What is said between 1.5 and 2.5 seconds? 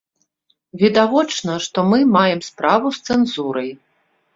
што мы маем